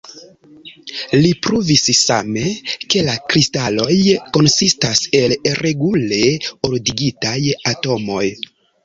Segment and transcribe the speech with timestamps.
[1.17, 2.45] Li pruvis same,
[2.93, 3.97] ke la kristaloj
[4.39, 6.19] konsistas el regule
[6.71, 7.35] ordigitaj
[7.75, 8.25] atomoj.